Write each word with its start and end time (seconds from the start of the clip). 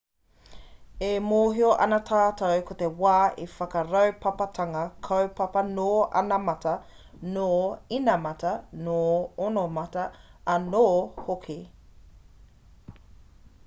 e 1.07 1.09
mōhio 1.25 1.67
ana 1.83 1.97
tātou 2.09 2.61
ko 2.69 2.77
te 2.79 2.87
wā 3.03 3.11
he 3.41 3.45
whakaraupapatanga 3.55 4.81
kaupapa 5.09 5.63
nō 5.69 5.85
anamata 6.23 6.73
nō 7.35 7.45
inamata 7.99 8.55
nō 8.89 8.99
ōnamata 9.49 10.09
anō 10.57 10.83
hoki 11.29 11.59